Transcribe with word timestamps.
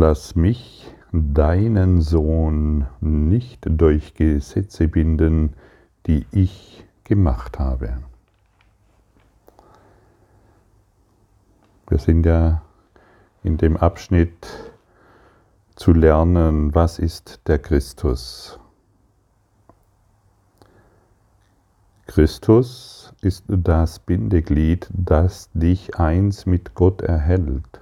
Lass 0.00 0.36
mich, 0.36 0.94
deinen 1.10 2.02
Sohn, 2.02 2.86
nicht 3.00 3.66
durch 3.68 4.14
Gesetze 4.14 4.86
binden, 4.86 5.54
die 6.06 6.24
ich 6.30 6.86
gemacht 7.02 7.58
habe. 7.58 7.98
Wir 11.88 11.98
sind 11.98 12.24
ja 12.26 12.62
in 13.42 13.56
dem 13.56 13.76
Abschnitt 13.76 14.46
zu 15.74 15.92
lernen, 15.92 16.76
was 16.76 17.00
ist 17.00 17.40
der 17.48 17.58
Christus. 17.58 18.60
Christus 22.06 23.12
ist 23.20 23.42
das 23.48 23.98
Bindeglied, 23.98 24.88
das 24.92 25.50
dich 25.54 25.98
eins 25.98 26.46
mit 26.46 26.76
Gott 26.76 27.02
erhält 27.02 27.77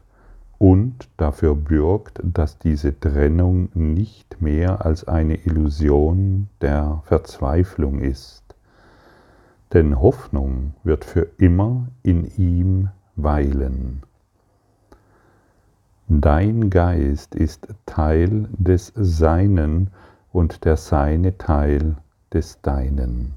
und 0.59 1.09
dafür 1.17 1.55
bürgt, 1.55 2.21
dass 2.23 2.59
diese 2.59 2.99
Trennung 2.99 3.69
nicht 3.75 4.41
mehr 4.41 4.85
als 4.85 5.07
eine 5.07 5.37
Illusion 5.45 6.49
der 6.61 7.03
Verzweiflung 7.05 8.01
ist. 8.01 8.43
Denn 9.73 10.01
Hoffnung 10.01 10.75
wird 10.85 11.05
für 11.05 11.29
immer 11.39 11.89
in 12.03 12.25
ihm 12.37 12.89
weilen. 13.17 14.03
Dein 16.09 16.71
Geist 16.71 17.35
ist 17.35 17.67
Teil 17.85 18.49
des 18.53 18.93
Seinen 18.95 19.91
und 20.33 20.65
der 20.65 20.77
Seine 20.77 21.37
Teil 21.37 21.97
des 22.33 22.61
Deinen. 22.63 23.35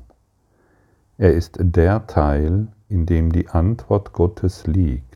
Er 1.17 1.33
ist 1.33 1.57
der 1.59 2.05
Teil, 2.05 2.67
in 2.87 3.05
dem 3.05 3.31
die 3.31 3.49
Antwort 3.49 4.13
Gottes 4.13 4.67
liegt, 4.67 5.08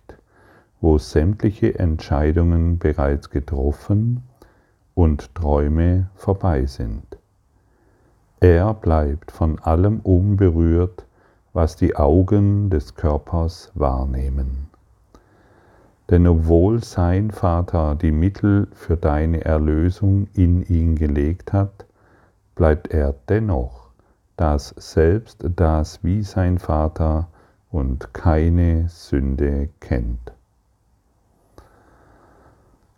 wo 0.84 0.98
sämtliche 0.98 1.80
Entscheidungen 1.80 2.78
bereits 2.78 3.30
getroffen 3.30 4.22
und 4.94 5.34
Träume 5.34 6.10
vorbei 6.14 6.66
sind. 6.66 7.18
Er 8.42 8.74
bleibt 8.74 9.32
von 9.32 9.60
allem 9.60 10.02
unberührt, 10.02 11.06
was 11.54 11.78
die 11.78 11.96
Augen 11.96 12.70
des 12.70 12.96
Körpers 12.96 13.72
wahrnehmen. 13.76 14.68
Denn 16.10 16.28
obwohl 16.28 16.84
sein 16.84 17.32
Vater 17.32 17.96
die 17.96 18.12
Mittel 18.12 18.68
für 18.74 18.98
deine 18.98 19.46
Erlösung 19.46 20.28
in 20.34 20.64
ihn 20.64 20.98
gelegt 20.98 21.54
hat, 21.54 21.86
bleibt 22.56 22.94
er 22.94 23.16
dennoch 23.30 23.88
das 24.36 24.76
Selbst, 24.76 25.46
das 25.56 26.04
wie 26.04 26.24
sein 26.24 26.60
Vater 26.60 27.30
und 27.72 28.14
keine 28.14 28.90
Sünde 28.90 29.70
kennt. 29.80 30.34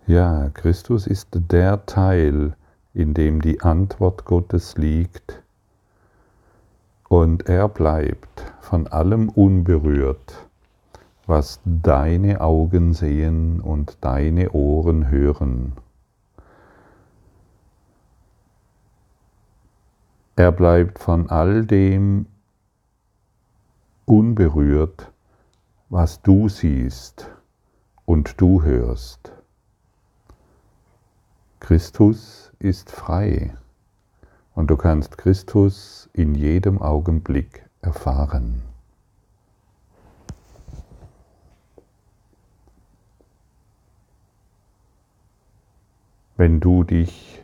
Ja, 0.08 0.50
Christus 0.54 1.08
ist 1.08 1.30
der 1.32 1.88
Teil, 1.88 2.56
in 2.94 3.16
dem 3.16 3.42
die 3.42 3.62
Antwort 3.62 4.26
Gottes 4.26 4.78
liegt, 4.78 5.42
und 7.10 7.50
er 7.50 7.68
bleibt 7.68 8.54
von 8.62 8.86
allem 8.86 9.30
unberührt, 9.30 10.48
was 11.26 11.60
deine 11.66 12.42
Augen 12.42 12.94
sehen 12.94 13.60
und 13.62 13.98
deine 14.02 14.52
Ohren 14.52 15.10
hören. 15.10 15.74
Er 20.36 20.52
bleibt 20.52 21.00
von 21.00 21.32
all 21.32 21.66
dem 21.66 22.28
unberührt, 24.06 25.12
was 25.90 26.22
du 26.22 26.48
siehst 26.48 27.28
und 28.06 28.40
du 28.40 28.62
hörst. 28.62 29.32
Christus 31.68 32.52
ist 32.60 32.92
frei 32.92 33.58
und 34.54 34.70
du 34.70 34.78
kannst 34.78 35.18
Christus 35.18 36.08
in 36.14 36.36
jedem 36.36 36.80
Augenblick 36.80 37.68
erfahren. 37.82 38.62
Wenn 46.38 46.60
du 46.60 46.84
dich 46.84 47.44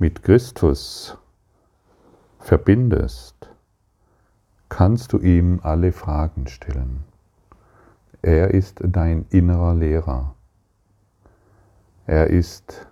mit 0.00 0.24
Christus 0.24 1.16
verbindest, 2.40 3.48
kannst 4.68 5.12
du 5.12 5.18
ihm 5.20 5.60
alle 5.62 5.92
Fragen 5.92 6.48
stellen. 6.48 7.04
Er 8.20 8.50
ist 8.50 8.80
dein 8.82 9.26
innerer 9.30 9.76
Lehrer. 9.76 10.34
Er 12.06 12.26
ist 12.26 12.88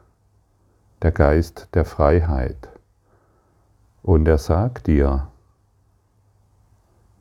der 1.02 1.10
Geist 1.10 1.68
der 1.74 1.84
Freiheit. 1.84 2.68
Und 4.02 4.26
er 4.26 4.38
sagt 4.38 4.86
dir, 4.86 5.28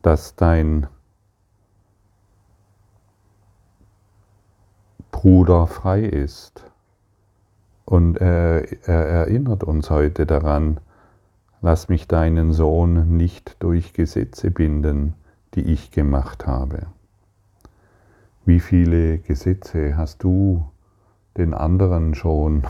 dass 0.02 0.36
dein 0.36 0.88
Bruder 5.12 5.68
frei 5.68 6.02
ist 6.04 6.64
und 7.86 8.18
er, 8.18 8.88
er 8.88 9.06
erinnert 9.06 9.64
uns 9.64 9.90
heute 9.90 10.26
daran, 10.26 10.80
lass 11.62 11.90
mich 11.90 12.08
deinen 12.08 12.54
Sohn 12.54 13.18
nicht 13.18 13.62
durch 13.62 13.94
Gesetze 13.94 14.50
binden, 14.50 15.14
die 15.54 15.62
ich 15.62 15.92
gemacht 15.92 16.48
habe. 16.48 16.88
Wie 18.46 18.60
viele 18.60 19.20
Gesetze 19.20 19.98
hast 19.98 20.24
du 20.24 20.66
den 21.38 21.54
anderen 21.54 22.16
schon 22.16 22.64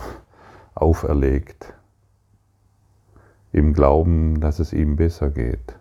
auferlegt, 0.74 1.74
im 3.52 3.72
Glauben, 3.72 4.40
dass 4.40 4.58
es 4.58 4.72
ihm 4.72 4.96
besser 4.96 5.30
geht? 5.30 5.76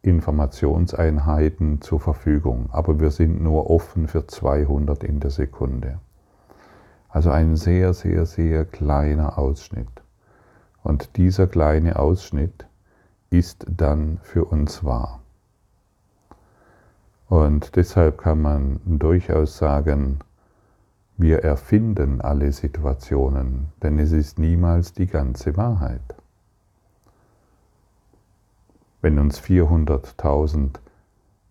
Informationseinheiten 0.06 1.80
zur 1.80 2.00
Verfügung, 2.00 2.68
aber 2.70 3.00
wir 3.00 3.10
sind 3.10 3.42
nur 3.42 3.68
offen 3.70 4.08
für 4.08 4.26
200 4.26 5.04
in 5.04 5.20
der 5.20 5.30
Sekunde. 5.30 5.98
Also 7.08 7.30
ein 7.30 7.56
sehr, 7.56 7.92
sehr, 7.92 8.26
sehr 8.26 8.64
kleiner 8.64 9.38
Ausschnitt. 9.38 9.88
Und 10.82 11.16
dieser 11.16 11.46
kleine 11.46 11.98
Ausschnitt 11.98 12.66
ist 13.30 13.66
dann 13.68 14.18
für 14.22 14.44
uns 14.44 14.84
wahr. 14.84 15.20
Und 17.28 17.74
deshalb 17.74 18.18
kann 18.18 18.40
man 18.40 18.80
durchaus 18.84 19.58
sagen, 19.58 20.20
wir 21.16 21.38
erfinden 21.42 22.20
alle 22.20 22.52
Situationen, 22.52 23.68
denn 23.82 23.98
es 23.98 24.12
ist 24.12 24.38
niemals 24.38 24.92
die 24.92 25.06
ganze 25.06 25.56
Wahrheit. 25.56 26.15
Wenn 29.06 29.20
uns 29.20 29.40
400.000 29.40 30.80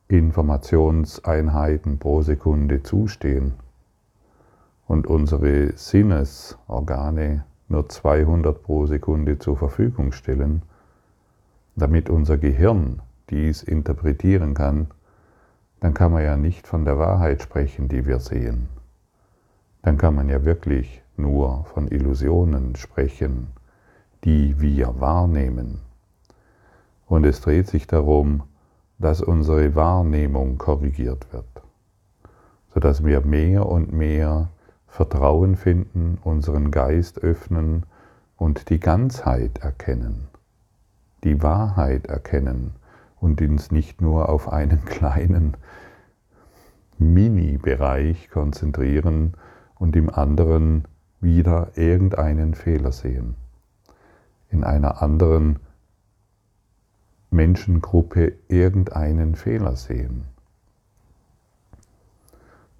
Informationseinheiten 0.09 1.99
pro 1.99 2.21
Sekunde 2.21 2.83
zustehen 2.83 3.53
und 4.87 5.07
unsere 5.07 5.71
Sinnesorgane 5.77 7.45
nur 7.69 7.87
200 7.87 8.61
pro 8.61 8.87
Sekunde 8.87 9.39
zur 9.39 9.55
Verfügung 9.55 10.11
stellen, 10.11 10.63
damit 11.77 12.09
unser 12.09 12.37
Gehirn 12.37 13.01
dies 13.29 13.63
interpretieren 13.63 14.53
kann, 14.53 14.87
dann 15.79 15.93
kann 15.93 16.11
man 16.11 16.25
ja 16.25 16.35
nicht 16.35 16.67
von 16.67 16.83
der 16.83 16.99
Wahrheit 16.99 17.41
sprechen, 17.41 17.87
die 17.87 18.05
wir 18.05 18.19
sehen. 18.19 18.67
Dann 19.81 19.97
kann 19.97 20.13
man 20.13 20.27
ja 20.27 20.43
wirklich 20.43 21.01
nur 21.15 21.63
von 21.73 21.87
Illusionen 21.87 22.75
sprechen, 22.75 23.47
die 24.25 24.59
wir 24.59 24.99
wahrnehmen. 24.99 25.79
Und 27.07 27.25
es 27.25 27.41
dreht 27.41 27.67
sich 27.67 27.87
darum, 27.87 28.43
dass 28.97 29.21
unsere 29.21 29.75
Wahrnehmung 29.75 30.57
korrigiert 30.57 31.31
wird, 31.31 31.45
sodass 32.73 33.03
wir 33.03 33.21
mehr 33.21 33.65
und 33.65 33.91
mehr 33.91 34.49
Vertrauen 34.87 35.57
finden, 35.57 36.17
unseren 36.23 36.71
Geist 36.71 37.19
öffnen 37.19 37.85
und 38.37 38.69
die 38.69 38.79
Ganzheit 38.79 39.59
erkennen, 39.59 40.27
die 41.23 41.43
Wahrheit 41.43 42.05
erkennen 42.07 42.71
und 43.19 43.41
uns 43.41 43.71
nicht 43.71 44.01
nur 44.01 44.29
auf 44.29 44.51
einen 44.51 44.85
kleinen 44.85 45.57
Mini-Bereich 46.97 48.29
konzentrieren 48.29 49.33
und 49.77 49.95
im 49.95 50.09
anderen 50.09 50.85
wieder 51.19 51.71
irgendeinen 51.75 52.53
Fehler 52.53 52.93
sehen. 52.93 53.35
In 54.49 54.63
einer 54.63 55.01
anderen 55.01 55.59
Menschengruppe 57.31 58.33
irgendeinen 58.47 59.35
Fehler 59.35 59.75
sehen. 59.75 60.25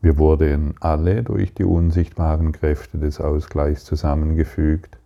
Wir 0.01 0.17
wurden 0.17 0.75
alle 0.81 1.23
durch 1.23 1.53
die 1.53 1.63
unsichtbaren 1.63 2.51
Kräfte 2.51 2.99
des 2.99 3.19
Ausgleichs 3.19 3.85
zusammengefügt 3.85 4.99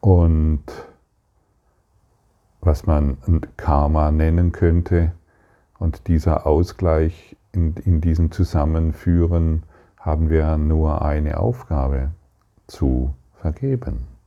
und 0.00 0.64
was 2.60 2.86
man 2.86 3.18
Karma 3.56 4.10
nennen 4.10 4.52
könnte. 4.52 5.12
Und 5.78 6.08
dieser 6.08 6.46
Ausgleich 6.46 7.36
in, 7.52 7.74
in 7.84 8.00
diesem 8.00 8.32
Zusammenführen 8.32 9.62
haben 9.98 10.30
wir 10.30 10.56
nur 10.56 11.02
eine 11.02 11.38
Aufgabe, 11.38 12.10
zu 12.66 13.14
vergeben. 13.36 14.17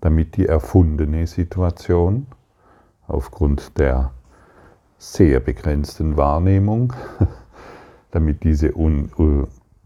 Damit 0.00 0.36
die 0.36 0.46
erfundene 0.46 1.26
Situation 1.26 2.26
aufgrund 3.06 3.78
der 3.78 4.12
sehr 4.98 5.40
begrenzten 5.40 6.16
Wahrnehmung, 6.16 6.92
damit 8.10 8.44
diese 8.44 8.76
un, 8.76 9.10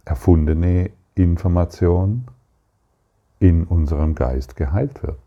erfundene 0.04 0.90
Information 1.14 2.26
in 3.38 3.64
unserem 3.64 4.14
Geist 4.14 4.56
geheilt 4.56 5.02
wird. 5.02 5.18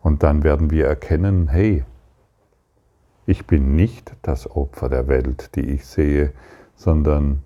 Und 0.00 0.22
dann 0.22 0.42
werden 0.42 0.70
wir 0.70 0.86
erkennen, 0.86 1.48
hey, 1.48 1.84
ich 3.26 3.46
bin 3.46 3.76
nicht 3.76 4.16
das 4.22 4.50
Opfer 4.50 4.88
der 4.88 5.06
Welt, 5.06 5.54
die 5.54 5.60
ich 5.60 5.84
sehe, 5.84 6.32
sondern 6.76 7.42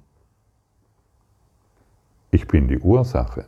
ich 2.32 2.48
bin 2.48 2.66
die 2.66 2.78
Ursache. 2.78 3.44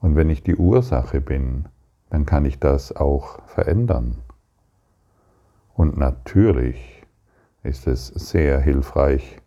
Und 0.00 0.16
wenn 0.16 0.28
ich 0.28 0.42
die 0.42 0.54
Ursache 0.54 1.22
bin, 1.22 1.64
dann 2.10 2.26
kann 2.26 2.44
ich 2.44 2.60
das 2.60 2.94
auch 2.94 3.40
verändern. 3.46 4.18
Und 5.74 5.96
natürlich 5.96 7.02
ist 7.62 7.86
es 7.86 8.08
sehr 8.08 8.60
hilfreich, 8.60 9.38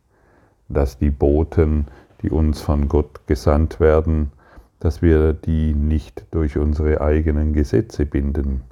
dass 0.68 0.98
die 0.98 1.12
Boten, 1.12 1.86
die 2.24 2.32
uns 2.32 2.60
von 2.60 2.90
Gott 2.90 3.28
gesandt 3.28 3.80
werden, 3.80 4.32
dass 4.80 5.04
wir 5.04 5.34
die 5.34 5.76
nicht 5.76 6.26
durch 6.32 6.58
unsere 6.58 7.02
eigenen 7.02 7.54
Gesetze 7.54 8.08
binden, 8.08 8.64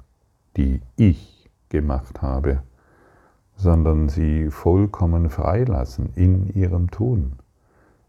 die 0.56 0.82
ich 0.96 1.48
gemacht 1.68 2.20
habe, 2.20 2.62
sondern 3.54 4.08
sie 4.08 4.50
vollkommen 4.50 5.30
freilassen 5.30 6.10
in 6.16 6.52
ihrem 6.52 6.90
Tun, 6.90 7.38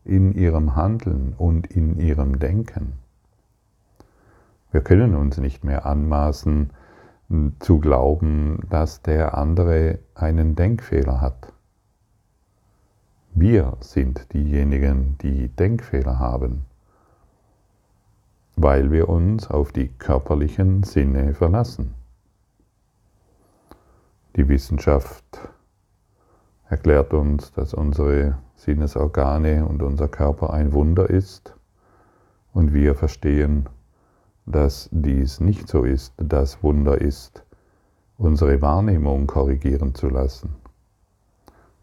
in 0.07 0.33
ihrem 0.33 0.75
Handeln 0.75 1.33
und 1.37 1.67
in 1.67 1.99
ihrem 1.99 2.39
Denken. 2.39 2.93
Wir 4.71 4.81
können 4.81 5.15
uns 5.15 5.37
nicht 5.37 5.63
mehr 5.63 5.85
anmaßen 5.85 6.71
zu 7.59 7.79
glauben, 7.79 8.59
dass 8.69 9.01
der 9.01 9.37
andere 9.37 9.99
einen 10.15 10.55
Denkfehler 10.55 11.21
hat. 11.21 11.53
Wir 13.33 13.77
sind 13.81 14.33
diejenigen, 14.33 15.17
die 15.21 15.49
Denkfehler 15.49 16.19
haben 16.19 16.65
weil 18.57 18.91
wir 18.91 19.07
uns 19.07 19.49
auf 19.49 19.71
die 19.71 19.87
körperlichen 19.87 20.81
Sinne 20.81 21.35
verlassen. 21.35 21.93
Die 24.35 24.49
Wissenschaft 24.49 25.23
erklärt 26.69 27.13
uns, 27.13 27.51
dass 27.53 27.73
unsere 27.73 28.37
Sinnesorgane 28.55 29.65
und 29.65 29.81
unser 29.81 30.07
Körper 30.07 30.51
ein 30.53 30.73
Wunder 30.73 31.09
ist 31.09 31.55
und 32.53 32.73
wir 32.73 32.95
verstehen, 32.95 33.67
dass 34.45 34.89
dies 34.91 35.39
nicht 35.39 35.67
so 35.67 35.83
ist. 35.83 36.13
Das 36.17 36.63
Wunder 36.63 36.99
ist, 36.99 37.43
unsere 38.17 38.61
Wahrnehmung 38.61 39.27
korrigieren 39.27 39.93
zu 39.95 40.09
lassen 40.09 40.55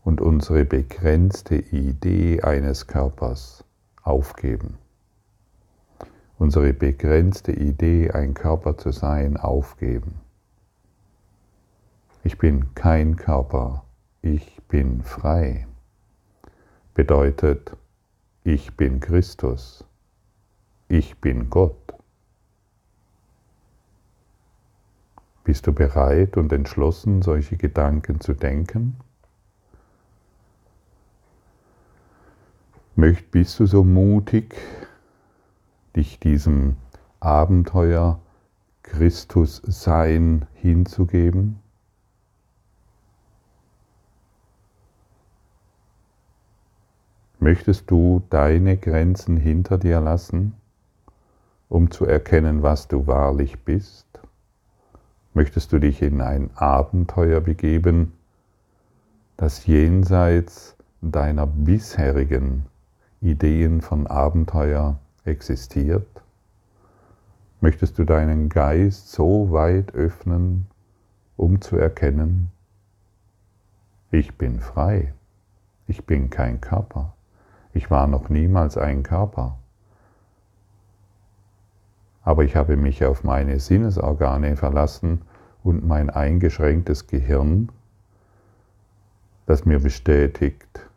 und 0.02 0.20
unsere 0.20 0.64
begrenzte 0.64 1.56
Idee 1.56 2.42
eines 2.42 2.86
Körpers 2.86 3.64
aufgeben 4.02 4.78
unsere 6.38 6.72
begrenzte 6.72 7.52
Idee, 7.52 8.10
ein 8.10 8.34
Körper 8.34 8.76
zu 8.76 8.90
sein, 8.90 9.36
aufgeben. 9.36 10.20
Ich 12.22 12.38
bin 12.38 12.74
kein 12.74 13.16
Körper, 13.16 13.84
ich 14.22 14.53
bin 14.68 15.02
frei. 15.02 15.66
Bedeutet, 16.94 17.76
ich 18.44 18.76
bin 18.76 19.00
Christus, 19.00 19.84
ich 20.88 21.18
bin 21.20 21.50
Gott. 21.50 21.94
Bist 25.44 25.66
du 25.66 25.72
bereit 25.72 26.36
und 26.36 26.52
entschlossen, 26.52 27.22
solche 27.22 27.56
Gedanken 27.56 28.20
zu 28.20 28.32
denken? 28.32 28.96
Möcht, 32.96 33.30
bist 33.30 33.58
du 33.58 33.66
so 33.66 33.82
mutig, 33.82 34.54
dich 35.96 36.20
diesem 36.20 36.76
Abenteuer 37.18 38.20
Christus 38.82 39.60
Sein 39.64 40.46
hinzugeben? 40.54 41.63
Möchtest 47.44 47.90
du 47.90 48.22
deine 48.30 48.78
Grenzen 48.78 49.36
hinter 49.36 49.76
dir 49.76 50.00
lassen, 50.00 50.54
um 51.68 51.90
zu 51.90 52.06
erkennen, 52.06 52.62
was 52.62 52.88
du 52.88 53.06
wahrlich 53.06 53.64
bist? 53.64 54.06
Möchtest 55.34 55.70
du 55.70 55.78
dich 55.78 56.00
in 56.00 56.22
ein 56.22 56.48
Abenteuer 56.54 57.42
begeben, 57.42 58.14
das 59.36 59.66
jenseits 59.66 60.74
deiner 61.02 61.46
bisherigen 61.46 62.64
Ideen 63.20 63.82
von 63.82 64.06
Abenteuer 64.06 64.98
existiert? 65.26 66.22
Möchtest 67.60 67.98
du 67.98 68.04
deinen 68.04 68.48
Geist 68.48 69.12
so 69.12 69.52
weit 69.52 69.94
öffnen, 69.94 70.66
um 71.36 71.60
zu 71.60 71.76
erkennen, 71.76 72.50
ich 74.10 74.38
bin 74.38 74.60
frei, 74.60 75.12
ich 75.86 76.06
bin 76.06 76.30
kein 76.30 76.62
Körper, 76.62 77.12
ich 77.74 77.90
war 77.90 78.06
noch 78.06 78.28
niemals 78.28 78.78
ein 78.78 79.02
Körper, 79.02 79.58
aber 82.22 82.44
ich 82.44 82.56
habe 82.56 82.76
mich 82.76 83.04
auf 83.04 83.22
meine 83.24 83.60
Sinnesorgane 83.60 84.56
verlassen 84.56 85.22
und 85.62 85.86
mein 85.86 86.08
eingeschränktes 86.08 87.06
Gehirn, 87.06 87.70
das 89.46 89.66
mir 89.66 89.80
bestätigt, 89.80 90.88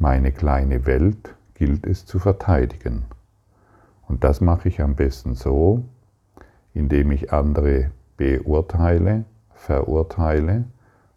Meine 0.00 0.30
kleine 0.30 0.86
Welt 0.86 1.34
gilt 1.54 1.84
es 1.84 2.06
zu 2.06 2.20
verteidigen. 2.20 3.02
Und 4.06 4.22
das 4.22 4.40
mache 4.40 4.68
ich 4.68 4.80
am 4.80 4.94
besten 4.94 5.34
so, 5.34 5.82
indem 6.72 7.10
ich 7.10 7.32
andere 7.32 7.90
beurteile, 8.16 9.24
verurteile 9.54 10.66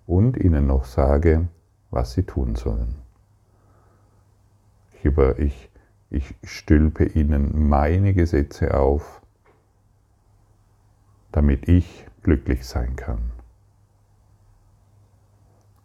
und 0.07 0.35
ihnen 0.35 0.65
noch 0.65 0.85
sage, 0.85 1.47
was 1.91 2.13
sie 2.13 2.23
tun 2.23 2.55
sollen. 2.55 2.95
Ich, 4.93 5.05
über, 5.05 5.37
ich, 5.39 5.69
ich 6.09 6.35
stülpe 6.43 7.05
ihnen 7.05 7.69
meine 7.69 8.13
Gesetze 8.13 8.73
auf, 8.73 9.21
damit 11.31 11.67
ich 11.67 12.05
glücklich 12.23 12.65
sein 12.65 12.95
kann. 12.95 13.31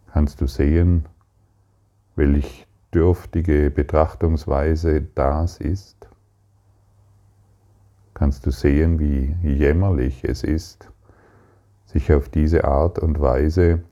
Kannst 0.07 0.41
du 0.41 0.47
sehen, 0.47 1.05
welch 2.15 2.65
dürftige 2.93 3.69
Betrachtungsweise 3.69 5.01
das 5.01 5.57
ist, 5.59 6.07
kannst 8.13 8.45
du 8.45 8.51
sehen, 8.51 8.99
wie 8.99 9.35
jämmerlich 9.43 10.23
es 10.23 10.43
ist, 10.43 10.89
sich 11.85 12.11
auf 12.11 12.29
diese 12.29 12.63
Art 12.63 12.97
und 12.97 13.19
Weise 13.19 13.83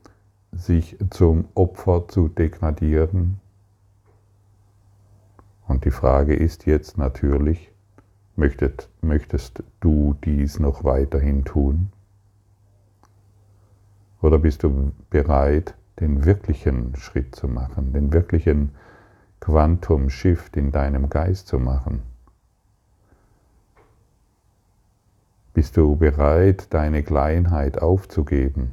sich 0.52 0.96
zum 1.10 1.48
Opfer 1.54 2.08
zu 2.08 2.28
degradieren, 2.28 3.40
Und 5.68 5.84
die 5.84 5.90
Frage 5.90 6.34
ist 6.34 6.66
jetzt 6.66 6.96
natürlich, 6.96 7.72
möchtest, 8.36 8.88
möchtest 9.00 9.62
du 9.80 10.14
dies 10.24 10.60
noch 10.60 10.84
weiterhin 10.84 11.44
tun? 11.44 11.90
Oder 14.22 14.38
bist 14.38 14.62
du 14.62 14.92
bereit, 15.10 15.74
den 16.00 16.24
wirklichen 16.24 16.94
Schritt 16.96 17.34
zu 17.34 17.48
machen, 17.48 17.92
den 17.92 18.12
wirklichen 18.12 18.70
Quantum 19.40 20.10
Shift 20.10 20.56
in 20.56 20.72
deinem 20.72 21.10
Geist 21.10 21.48
zu 21.48 21.58
machen? 21.58 22.02
Bist 25.52 25.76
du 25.76 25.96
bereit, 25.96 26.72
deine 26.72 27.02
Kleinheit 27.02 27.80
aufzugeben, 27.80 28.72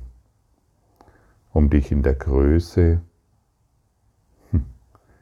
um 1.53 1.69
dich 1.69 1.91
in 1.91 2.01
der 2.01 2.15
Größe, 2.15 2.99
hm, 4.51 4.65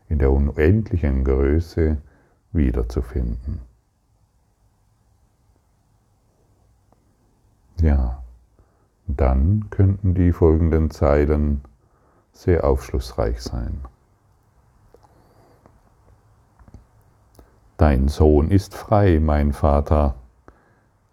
in 0.10 0.20
der 0.20 0.32
unendlichen 0.32 1.24
Größe 1.24 1.98
wiederzufinden? 2.54 3.60
Ja, 7.82 8.24
dann 9.08 9.70
könnten 9.70 10.14
die 10.14 10.32
folgenden 10.32 10.90
Zeilen 10.90 11.62
sehr 12.32 12.64
aufschlussreich 12.64 13.42
sein. 13.42 13.82
Dein 17.78 18.08
Sohn 18.08 18.52
ist 18.52 18.76
frei, 18.76 19.20
mein 19.20 19.54
Vater, 19.54 20.16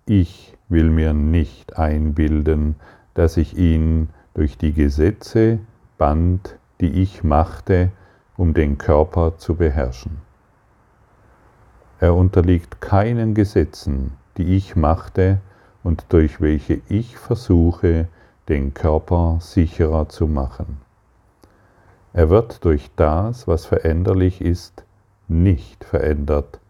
ich 0.04 0.56
will 0.68 0.90
mir 0.90 1.14
nicht 1.14 1.76
einbilden, 1.76 2.76
dass 3.14 3.38
ich 3.38 3.56
ihn 3.56 4.10
durch 4.38 4.57
die 4.57 4.73
Gesetze 4.73 5.59
band, 5.97 6.59
die 6.80 7.02
ich 7.02 7.25
machte, 7.25 7.90
um 8.37 8.54
den 8.54 8.78
Körper 8.78 9.37
zu 9.37 9.57
beherrschen. 9.57 10.18
Er 11.99 12.14
unterliegt 12.14 12.80
keinen 12.80 13.35
Gesetzen, 13.35 14.12
die 14.37 14.54
ich 14.54 14.76
machte 14.76 15.40
und 15.83 16.04
durch 16.11 16.40
welche 16.40 16.80
ich 16.88 17.18
versuche, 17.18 18.07
den 18.49 18.75
Körper 18.75 19.38
sicherer 19.40 20.09
zu 20.09 20.28
machen. 20.28 20.83
Er 22.12 22.30
wird 22.30 22.64
durch 22.64 22.92
das, 22.95 23.49
was 23.49 23.66
veränderlich 23.66 24.40
ist, 24.40 24.85
nicht 25.26 25.83
verändert. 25.83 26.61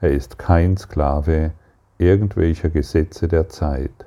Er 0.00 0.12
ist 0.12 0.38
kein 0.38 0.78
Sklave, 0.78 1.52
irgendwelcher 1.98 2.70
Gesetze 2.70 3.28
der 3.28 3.50
Zeit. 3.50 4.06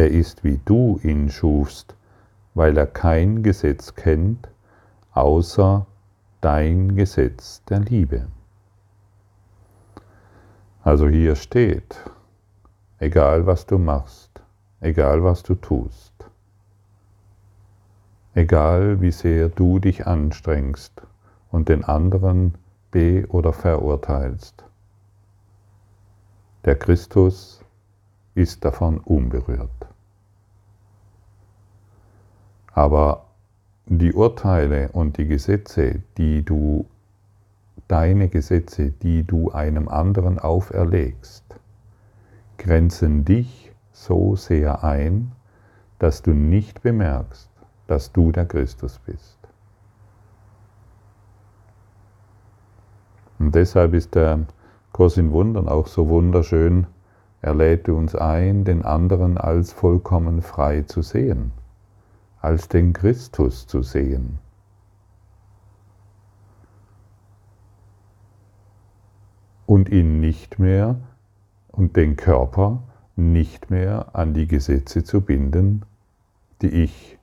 Er 0.00 0.10
ist 0.10 0.44
wie 0.44 0.58
du 0.64 0.98
ihn 1.02 1.28
schufst, 1.28 1.94
weil 2.54 2.78
er 2.78 2.86
kein 2.86 3.42
Gesetz 3.42 3.94
kennt, 3.94 4.48
außer 5.12 5.86
dein 6.40 6.96
Gesetz 6.96 7.62
der 7.64 7.80
Liebe. 7.80 8.26
Also 10.82 11.06
hier 11.06 11.36
steht, 11.36 12.02
egal 12.98 13.44
was 13.46 13.66
du 13.66 13.76
machst, 13.76 14.42
egal 14.80 15.22
was 15.22 15.42
du 15.42 15.54
tust, 15.54 16.14
egal 18.32 19.02
wie 19.02 19.12
sehr 19.12 19.50
du 19.50 19.80
dich 19.80 20.06
anstrengst 20.06 21.02
und 21.50 21.68
den 21.68 21.84
anderen 21.84 22.54
be- 22.90 23.26
oder 23.28 23.52
verurteilst, 23.52 24.64
der 26.64 26.76
Christus 26.76 27.62
ist 28.34 28.64
davon 28.64 28.96
unberührt. 28.96 29.79
Aber 32.80 33.26
die 33.84 34.14
Urteile 34.14 34.88
und 34.92 35.18
die 35.18 35.26
Gesetze, 35.26 36.00
die 36.16 36.42
du, 36.42 36.86
deine 37.88 38.30
Gesetze, 38.30 38.90
die 38.90 39.22
du 39.22 39.50
einem 39.50 39.86
anderen 39.86 40.38
auferlegst, 40.38 41.44
grenzen 42.56 43.26
dich 43.26 43.70
so 43.92 44.34
sehr 44.34 44.82
ein, 44.82 45.32
dass 45.98 46.22
du 46.22 46.30
nicht 46.32 46.80
bemerkst, 46.80 47.50
dass 47.86 48.12
du 48.12 48.32
der 48.32 48.46
Christus 48.46 48.98
bist. 49.04 49.38
Und 53.38 53.54
deshalb 53.54 53.92
ist 53.92 54.14
der 54.14 54.46
Kurs 54.92 55.18
in 55.18 55.32
Wundern 55.32 55.68
auch 55.68 55.86
so 55.86 56.08
wunderschön. 56.08 56.86
Er 57.42 57.54
lädt 57.54 57.90
uns 57.90 58.14
ein, 58.14 58.64
den 58.64 58.86
anderen 58.86 59.36
als 59.36 59.70
vollkommen 59.70 60.40
frei 60.40 60.80
zu 60.80 61.02
sehen, 61.02 61.52
als 62.40 62.68
den 62.68 62.92
Christus 62.92 63.66
zu 63.66 63.82
sehen. 63.82 64.38
Und 69.66 69.88
ihn 69.88 70.20
nicht 70.20 70.58
mehr 70.58 70.96
und 71.68 71.96
den 71.96 72.16
Körper 72.16 72.82
nicht 73.14 73.70
mehr 73.70 74.14
an 74.14 74.34
die 74.34 74.46
Gesetze 74.46 75.04
zu 75.04 75.20
binden, 75.20 75.84
die 76.62 76.68
ich, 76.68 77.18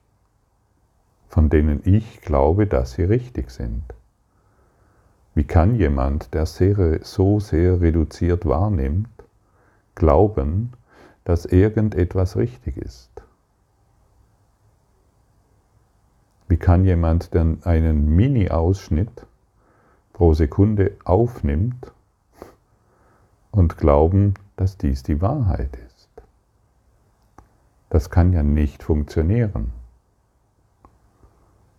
von 1.28 1.50
denen 1.50 1.80
ich 1.84 2.20
glaube, 2.22 2.66
dass 2.66 2.92
sie 2.92 3.02
richtig 3.02 3.50
sind. 3.50 3.82
Wie 5.34 5.44
kann 5.44 5.76
jemand, 5.76 6.34
der 6.34 6.46
sehr, 6.46 7.00
so 7.04 7.38
sehr 7.38 7.80
reduziert 7.80 8.46
wahrnimmt, 8.46 9.08
glauben, 9.94 10.72
dass 11.24 11.44
irgendetwas 11.44 12.36
richtig 12.36 12.76
ist? 12.76 13.10
Wie 16.47 16.47
kann 16.58 16.84
jemand, 16.84 17.34
der 17.34 17.56
einen 17.62 18.14
Mini-Ausschnitt 18.14 19.26
pro 20.12 20.34
Sekunde 20.34 20.96
aufnimmt 21.04 21.92
und 23.50 23.78
glauben, 23.78 24.34
dass 24.56 24.76
dies 24.76 25.02
die 25.02 25.20
Wahrheit 25.20 25.76
ist? 25.86 26.08
Das 27.90 28.10
kann 28.10 28.32
ja 28.32 28.42
nicht 28.42 28.82
funktionieren. 28.82 29.72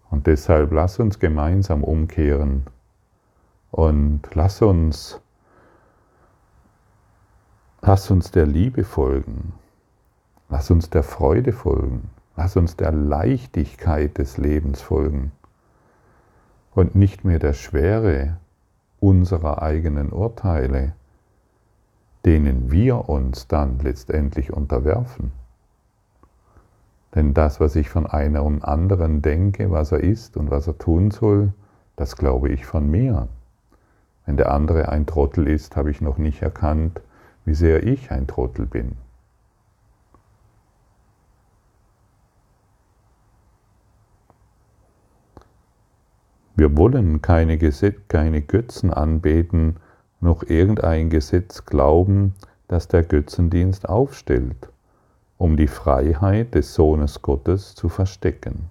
Und 0.09 0.25
deshalb 0.25 0.71
lass 0.71 0.99
uns 0.99 1.19
gemeinsam 1.19 1.83
umkehren 1.83 2.65
und 3.71 4.21
lass 4.33 4.61
uns, 4.61 5.21
lass 7.81 8.09
uns 8.09 8.31
der 8.31 8.47
Liebe 8.47 8.83
folgen. 8.83 9.53
Lass 10.49 10.71
uns 10.71 10.89
der 10.89 11.03
Freude 11.03 11.53
folgen. 11.53 12.09
Lass 12.41 12.55
uns 12.55 12.77
der 12.77 12.93
Leichtigkeit 12.93 14.17
des 14.17 14.37
Lebens 14.37 14.81
folgen. 14.81 15.33
Und 16.73 16.95
nicht 16.95 17.25
mehr 17.25 17.37
der 17.37 17.51
Schwere 17.51 18.37
unserer 19.01 19.61
eigenen 19.61 20.13
Urteile, 20.13 20.93
denen 22.23 22.71
wir 22.71 23.09
uns 23.09 23.49
dann 23.49 23.79
letztendlich 23.79 24.53
unterwerfen. 24.53 25.33
Denn 27.13 27.33
das, 27.33 27.59
was 27.59 27.75
ich 27.75 27.89
von 27.89 28.07
einem 28.07 28.61
anderen 28.61 29.21
denke, 29.21 29.69
was 29.69 29.91
er 29.91 29.99
ist 29.99 30.37
und 30.37 30.49
was 30.49 30.65
er 30.65 30.77
tun 30.77 31.11
soll, 31.11 31.51
das 31.97 32.15
glaube 32.15 32.47
ich 32.47 32.65
von 32.65 32.89
mir. 32.89 33.27
Wenn 34.25 34.37
der 34.37 34.53
andere 34.53 34.87
ein 34.87 35.05
Trottel 35.05 35.45
ist, 35.45 35.75
habe 35.75 35.91
ich 35.91 35.99
noch 35.99 36.17
nicht 36.17 36.41
erkannt, 36.41 37.01
wie 37.43 37.53
sehr 37.53 37.83
ich 37.83 38.11
ein 38.11 38.27
Trottel 38.27 38.65
bin. 38.65 38.95
Wir 46.59 46.75
wollen 46.75 47.21
keine, 47.21 47.57
Gesetz, 47.57 47.95
keine 48.09 48.41
Götzen 48.41 48.91
anbeten, 48.91 49.77
noch 50.19 50.43
irgendein 50.43 51.09
Gesetz 51.09 51.63
glauben, 51.63 52.35
das 52.67 52.89
der 52.89 53.03
Götzendienst 53.03 53.87
aufstellt, 53.87 54.67
um 55.37 55.55
die 55.55 55.69
Freiheit 55.69 56.53
des 56.55 56.73
Sohnes 56.73 57.21
Gottes 57.21 57.75
zu 57.75 57.87
verstecken. 57.87 58.69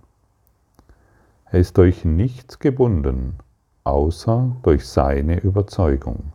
Er 1.46 1.60
ist 1.60 1.78
durch 1.78 2.04
nichts 2.04 2.58
gebunden, 2.58 3.38
außer 3.84 4.54
durch 4.64 4.86
seine 4.86 5.40
Überzeugung. 5.40 6.34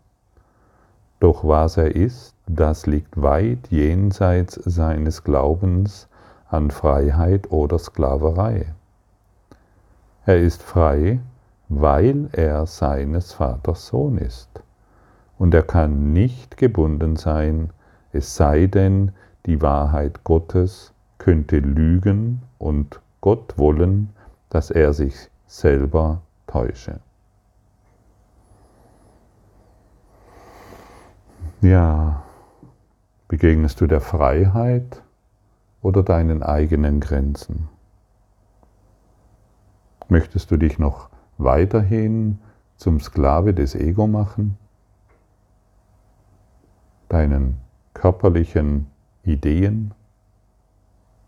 Doch 1.20 1.48
was 1.48 1.78
er 1.78 1.96
ist, 1.96 2.34
das 2.48 2.88
liegt 2.88 3.22
weit 3.22 3.68
jenseits 3.70 4.56
seines 4.56 5.24
Glaubens 5.24 6.08
an 6.50 6.72
Freiheit 6.72 7.52
oder 7.52 7.78
Sklaverei. 7.78 8.74
Er 10.26 10.40
ist 10.40 10.64
frei, 10.64 11.20
weil 11.70 12.30
er 12.34 12.66
seines 12.66 13.34
Vaters 13.34 13.88
Sohn 13.88 14.18
ist. 14.18 14.50
Und 15.38 15.54
er 15.54 15.64
kann 15.64 16.14
nicht 16.14 16.58
gebunden 16.58 17.16
sein, 17.16 17.72
es 18.12 18.36
sei 18.36 18.68
denn, 18.68 19.12
die 19.46 19.62
Wahrheit 19.62 20.24
Gottes 20.24 20.94
könnte 21.18 21.60
lügen 21.60 22.42
und 22.60 23.02
Gott 23.22 23.58
wollen, 23.58 24.10
dass 24.50 24.72
er 24.72 24.94
sich 24.94 25.30
selber 25.48 26.22
täusche. 26.48 27.00
Ja, 31.62 32.24
begegnest 33.30 33.80
du 33.80 33.88
der 33.88 34.02
Freiheit 34.02 35.02
oder 35.82 36.04
deinen 36.04 36.44
eigenen 36.44 37.00
Grenzen? 37.00 37.70
Möchtest 40.10 40.52
du 40.52 40.58
dich 40.58 40.78
noch 40.78 41.10
weiterhin 41.38 42.40
zum 42.78 43.00
Sklave 43.00 43.54
des 43.54 43.76
Ego 43.76 44.08
machen? 44.08 44.58
Deinen 47.10 47.60
körperlichen 47.94 48.88
Ideen? 49.24 49.94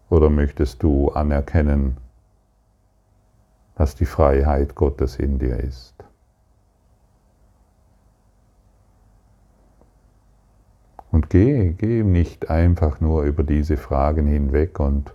Oder 0.09 0.29
möchtest 0.29 0.83
du 0.83 1.09
anerkennen, 1.09 1.97
dass 3.75 3.95
die 3.95 4.05
Freiheit 4.05 4.75
Gottes 4.75 5.17
in 5.17 5.39
dir 5.39 5.57
ist? 5.57 5.95
Und 11.11 11.29
geh, 11.29 11.71
geh 11.71 12.03
nicht 12.03 12.49
einfach 12.49 12.99
nur 12.99 13.23
über 13.23 13.43
diese 13.43 13.77
Fragen 13.77 14.27
hinweg 14.27 14.81
und 14.81 15.13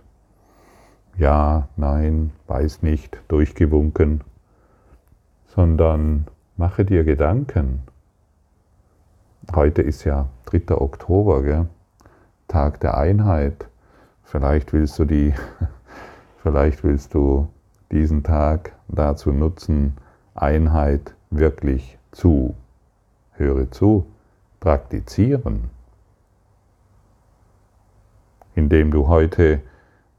ja, 1.17 1.67
nein, 1.77 2.31
weiß 2.47 2.81
nicht, 2.81 3.21
durchgewunken, 3.27 4.23
sondern 5.55 6.27
mache 6.55 6.85
dir 6.85 7.03
Gedanken. 7.03 7.81
Heute 9.53 9.81
ist 9.81 10.05
ja 10.05 10.29
3. 10.45 10.75
Oktober, 10.75 11.43
gell? 11.43 11.67
Tag 12.47 12.79
der 12.79 12.97
Einheit. 12.97 13.67
Vielleicht 14.23 14.71
willst 14.71 14.97
du 14.97 15.05
die, 15.05 15.33
vielleicht 16.41 16.85
willst 16.85 17.13
du 17.13 17.49
diesen 17.91 18.23
Tag 18.23 18.73
dazu 18.87 19.33
nutzen, 19.33 19.97
Einheit 20.35 21.15
wirklich 21.31 21.97
zu, 22.11 22.55
höre 23.33 23.69
zu, 23.71 24.05
praktizieren, 24.61 25.69
indem 28.55 28.91
du 28.91 29.07
heute 29.07 29.61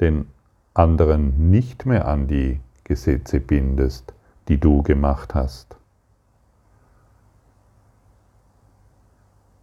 den 0.01 0.27
anderen 0.75 1.51
nicht 1.51 1.87
mehr 1.87 2.07
an 2.07 2.27
die 2.27 2.61
Gesetze 2.85 3.41
bindest, 3.41 4.13
die 4.53 4.61
du 4.61 4.83
gemacht 4.83 5.35
hast. 5.35 5.77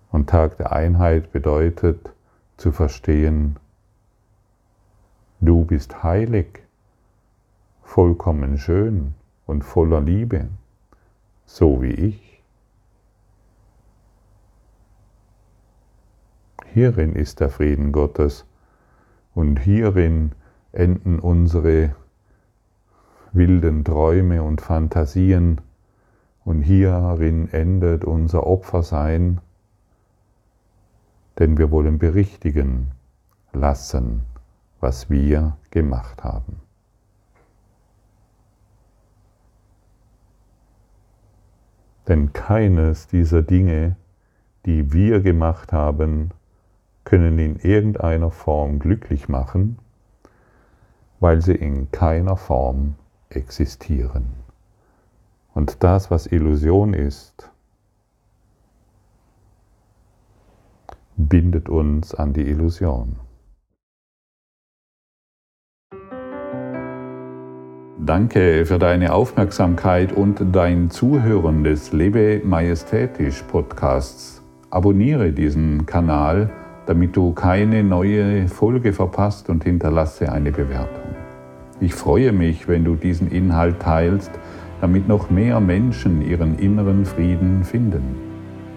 Und 0.09 0.31
Tag 0.31 0.57
der 0.57 0.71
Einheit 0.71 1.31
bedeutet 1.31 2.11
zu 2.57 2.71
verstehen, 2.71 3.57
du 5.41 5.63
bist 5.63 6.01
heilig, 6.01 6.63
vollkommen 7.83 8.57
schön 8.57 9.13
und 9.45 9.61
voller 9.61 10.01
Liebe, 10.01 10.49
so 11.45 11.83
wie 11.83 11.93
ich. 11.93 12.43
Hierin 16.73 17.13
ist 17.13 17.41
der 17.41 17.49
Frieden 17.49 17.91
Gottes 17.91 18.43
und 19.35 19.59
hierin 19.59 20.31
enden 20.71 21.19
unsere 21.19 21.93
wilden 23.31 23.83
Träume 23.83 24.43
und 24.43 24.61
Fantasien 24.61 25.61
und 26.45 26.61
hierin 26.61 27.49
endet 27.51 28.05
unser 28.05 28.47
Opfersein, 28.47 29.39
denn 31.37 31.57
wir 31.57 31.71
wollen 31.71 31.99
berichtigen 31.99 32.91
lassen, 33.53 34.23
was 34.79 35.09
wir 35.09 35.57
gemacht 35.71 36.23
haben. 36.23 36.61
Denn 42.07 42.33
keines 42.33 43.07
dieser 43.07 43.43
Dinge, 43.43 43.95
die 44.65 44.91
wir 44.91 45.21
gemacht 45.21 45.71
haben, 45.71 46.31
können 47.03 47.37
in 47.37 47.57
irgendeiner 47.57 48.31
Form 48.31 48.79
glücklich 48.79 49.29
machen, 49.29 49.77
weil 51.19 51.41
sie 51.41 51.53
in 51.53 51.91
keiner 51.91 52.35
Form 52.35 52.95
existieren. 53.29 54.25
Und 55.53 55.83
das, 55.83 56.09
was 56.11 56.27
Illusion 56.27 56.93
ist, 56.93 57.49
bindet 61.15 61.69
uns 61.69 62.15
an 62.15 62.33
die 62.33 62.47
Illusion. 62.47 63.17
Danke 68.05 68.65
für 68.65 68.79
deine 68.79 69.13
Aufmerksamkeit 69.13 70.13
und 70.13 70.41
dein 70.55 70.89
Zuhören 70.89 71.63
des 71.63 71.91
Lebe 71.91 72.41
Majestätisch 72.43 73.43
Podcasts. 73.43 74.41
Abonniere 74.71 75.31
diesen 75.31 75.85
Kanal, 75.85 76.49
damit 76.85 77.15
du 77.15 77.33
keine 77.33 77.83
neue 77.83 78.47
Folge 78.47 78.93
verpasst 78.93 79.49
und 79.49 79.63
hinterlasse 79.63 80.31
eine 80.31 80.51
Bewertung. 80.51 81.08
Ich 81.81 81.93
freue 81.93 82.33
mich, 82.33 82.67
wenn 82.67 82.83
du 82.83 82.95
diesen 82.95 83.31
Inhalt 83.31 83.79
teilst, 83.79 84.31
damit 84.81 85.07
noch 85.07 85.29
mehr 85.29 85.61
Menschen 85.61 86.21
ihren 86.21 86.59
inneren 86.59 87.05
Frieden 87.05 87.63
finden. 87.63 88.15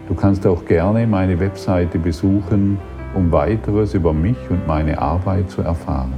Du 0.07 0.15
kannst 0.15 0.47
auch 0.47 0.65
gerne 0.65 1.07
meine 1.09 1.41
Webseite 1.41 1.99
besuchen, 1.99 2.79
um 3.15 3.33
weiteres 3.33 3.95
über 3.95 4.13
mich 4.13 4.37
und 4.51 4.67
meine 4.69 5.01
Arbeit 5.01 5.51
zu 5.51 5.63
erfahren. 5.63 6.13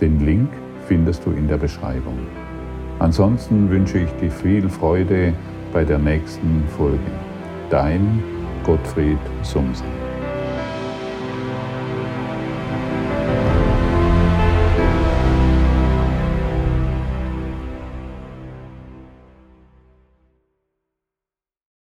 Den 0.00 0.24
Link 0.24 0.48
findest 0.86 1.26
du 1.26 1.30
in 1.30 1.46
der 1.46 1.58
Beschreibung. 1.58 2.18
Ansonsten 2.98 3.68
wünsche 3.70 3.98
ich 3.98 4.10
dir 4.12 4.30
viel 4.30 4.68
Freude 4.68 5.34
bei 5.72 5.84
der 5.84 5.98
nächsten 5.98 6.64
Folge. 6.76 6.98
Dein 7.68 8.22
Gottfried 8.64 9.18
Sumsen. 9.42 9.97